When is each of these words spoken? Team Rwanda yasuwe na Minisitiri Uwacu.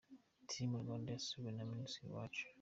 Team 0.49 0.69
Rwanda 0.83 1.07
yasuwe 1.15 1.49
na 1.53 1.63
Minisitiri 1.71 2.07
Uwacu. 2.11 2.45